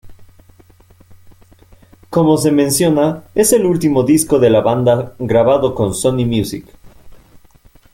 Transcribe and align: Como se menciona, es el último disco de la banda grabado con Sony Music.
Como 2.09 2.35
se 2.37 2.51
menciona, 2.51 3.25
es 3.35 3.53
el 3.53 3.67
último 3.67 4.01
disco 4.01 4.39
de 4.39 4.49
la 4.49 4.61
banda 4.61 5.13
grabado 5.19 5.75
con 5.75 5.93
Sony 5.93 6.25
Music. 6.25 6.65